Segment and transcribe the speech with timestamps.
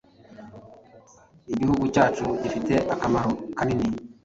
[1.59, 3.87] Gihugu cyacu gifite akamaro kanini.